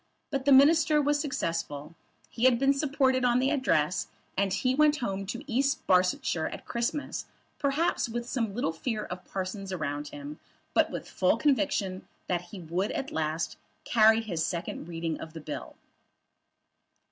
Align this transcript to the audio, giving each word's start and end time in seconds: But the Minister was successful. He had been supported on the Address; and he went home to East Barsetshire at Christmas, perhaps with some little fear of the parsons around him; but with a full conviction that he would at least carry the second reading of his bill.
But 0.31 0.45
the 0.45 0.51
Minister 0.51 0.99
was 0.99 1.19
successful. 1.19 1.93
He 2.31 2.45
had 2.45 2.57
been 2.57 2.73
supported 2.73 3.23
on 3.23 3.37
the 3.37 3.51
Address; 3.51 4.07
and 4.35 4.51
he 4.51 4.73
went 4.73 4.95
home 4.97 5.27
to 5.27 5.43
East 5.45 5.85
Barsetshire 5.85 6.47
at 6.47 6.65
Christmas, 6.65 7.27
perhaps 7.59 8.09
with 8.09 8.27
some 8.27 8.55
little 8.55 8.71
fear 8.73 9.03
of 9.05 9.23
the 9.23 9.29
parsons 9.29 9.71
around 9.71 10.07
him; 10.07 10.39
but 10.73 10.89
with 10.89 11.03
a 11.05 11.11
full 11.11 11.37
conviction 11.37 12.07
that 12.25 12.41
he 12.49 12.59
would 12.59 12.91
at 12.93 13.11
least 13.11 13.57
carry 13.83 14.19
the 14.21 14.37
second 14.37 14.87
reading 14.87 15.19
of 15.21 15.33
his 15.35 15.43
bill. 15.43 15.75